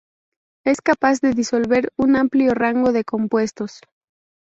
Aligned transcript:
Es 0.65 0.81
capaz 0.81 1.21
de 1.21 1.33
disolver 1.35 1.93
un 1.95 2.15
amplio 2.15 2.55
rango 2.55 2.91
de 2.91 3.03
compuestos. 3.03 3.81